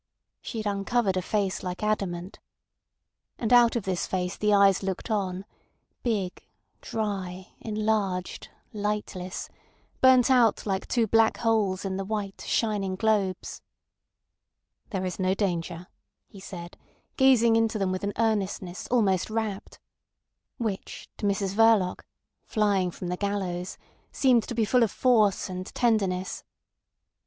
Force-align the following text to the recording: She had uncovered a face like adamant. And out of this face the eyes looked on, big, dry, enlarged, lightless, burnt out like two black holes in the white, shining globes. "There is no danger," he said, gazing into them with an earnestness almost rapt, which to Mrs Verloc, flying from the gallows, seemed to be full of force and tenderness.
She 0.41 0.57
had 0.57 0.65
uncovered 0.65 1.15
a 1.15 1.21
face 1.21 1.61
like 1.61 1.83
adamant. 1.83 2.39
And 3.37 3.53
out 3.53 3.75
of 3.75 3.83
this 3.83 4.07
face 4.07 4.35
the 4.35 4.51
eyes 4.51 4.81
looked 4.81 5.11
on, 5.11 5.45
big, 6.01 6.43
dry, 6.81 7.49
enlarged, 7.59 8.49
lightless, 8.73 9.47
burnt 10.01 10.31
out 10.31 10.65
like 10.65 10.87
two 10.87 11.05
black 11.05 11.37
holes 11.37 11.85
in 11.85 11.97
the 11.97 12.03
white, 12.03 12.41
shining 12.47 12.95
globes. 12.95 13.61
"There 14.89 15.05
is 15.05 15.19
no 15.19 15.35
danger," 15.35 15.85
he 16.27 16.39
said, 16.39 16.77
gazing 17.15 17.55
into 17.55 17.77
them 17.77 17.91
with 17.91 18.03
an 18.03 18.13
earnestness 18.17 18.87
almost 18.87 19.29
rapt, 19.29 19.79
which 20.57 21.09
to 21.17 21.27
Mrs 21.27 21.53
Verloc, 21.53 22.03
flying 22.47 22.89
from 22.89 23.09
the 23.09 23.17
gallows, 23.17 23.77
seemed 24.11 24.41
to 24.47 24.55
be 24.55 24.65
full 24.65 24.81
of 24.81 24.89
force 24.89 25.47
and 25.47 25.67
tenderness. 25.75 26.43